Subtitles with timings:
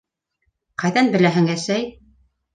[0.85, 1.87] —Ҡайҙан беләһең, әсәй?